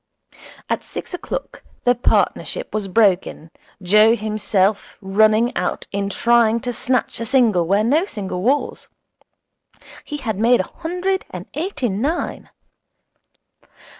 At 0.67 0.81
six 0.81 1.13
o'clock 1.13 1.61
the 1.83 1.93
partnership 1.93 2.73
was 2.73 2.87
broken, 2.87 3.51
Joe 3.83 4.07
running 4.15 4.17
himself 4.17 4.97
out 5.55 5.85
in 5.91 6.09
trying 6.09 6.59
to 6.61 6.73
snatch 6.73 7.19
a 7.19 7.25
single 7.27 7.67
where 7.67 7.83
no 7.83 8.05
single 8.07 8.41
was. 8.41 8.87
He 10.03 10.17
had 10.17 10.39
made 10.39 10.59
a 10.61 10.71
hundred 10.79 11.25
and 11.29 11.45
eighty 11.53 11.87
nine. 11.89 12.49